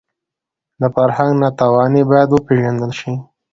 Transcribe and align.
د 0.81 0.83
فرهنګ 0.95 1.31
ناتواني 1.41 2.01
باید 2.11 2.29
وپېژندل 2.31 2.91
شي 2.99 3.13